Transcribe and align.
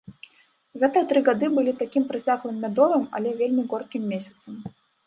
Гэтыя 0.83 1.05
тры 1.11 1.19
гады 1.27 1.51
былі 1.59 1.75
такім 1.83 2.09
працяглым 2.09 2.57
мядовым, 2.65 3.07
але 3.21 3.39
вельмі 3.45 3.63
горкім 3.77 4.13
месяцам. 4.17 4.53